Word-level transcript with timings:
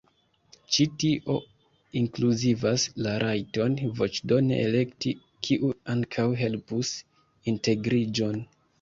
Ĉi 0.77 0.85
tio 1.03 1.35
inkluzivas 2.01 2.87
la 3.09 3.13
rajton 3.25 3.77
voĉdone 4.01 4.59
elekti, 4.65 5.15
kiu 5.49 5.73
ankaŭ 5.97 6.29
helpus 6.45 6.99
integriĝon. 7.55 8.47